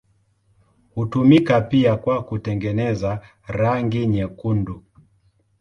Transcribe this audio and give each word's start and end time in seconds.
Hutumika 0.95 1.61
pia 1.61 1.95
kwa 1.97 2.23
kutengeneza 2.23 3.21
rangi 3.47 4.07
nyekundu. 4.07 4.83